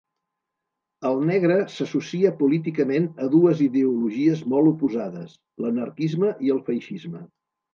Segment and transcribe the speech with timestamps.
[1.09, 7.25] El negre s'associa políticament a dues ideologies molt oposades: l'anarquisme i el feixisme.